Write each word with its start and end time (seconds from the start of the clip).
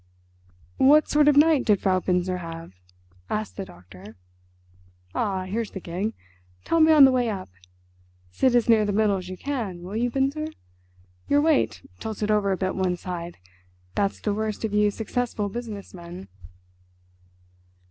"What 0.79 1.07
sort 1.07 1.27
of 1.27 1.37
night 1.37 1.63
did 1.63 1.79
Frau 1.79 1.99
Binzer 1.99 2.39
have?" 2.39 2.73
asked 3.29 3.55
the 3.55 3.65
doctor. 3.65 4.15
"Ah, 5.13 5.43
here's 5.45 5.69
the 5.69 5.79
gig. 5.79 6.15
Tell 6.65 6.79
me 6.79 6.91
on 6.91 7.05
the 7.05 7.11
way 7.11 7.29
up. 7.29 7.49
Sit 8.31 8.55
as 8.55 8.67
near 8.67 8.83
the 8.83 8.93
middle 8.93 9.17
as 9.17 9.29
you 9.29 9.37
can, 9.37 9.83
will 9.83 9.95
you, 9.95 10.09
Binzer? 10.09 10.47
Your 11.29 11.39
weight 11.41 11.87
tilts 11.99 12.23
it 12.23 12.31
over 12.31 12.51
a 12.51 12.57
bit 12.57 12.73
one 12.75 12.97
side—that's 12.97 14.21
the 14.21 14.33
worst 14.33 14.65
of 14.65 14.73
you 14.73 14.89
successful 14.89 15.49
business 15.49 15.93
men." 15.93 16.27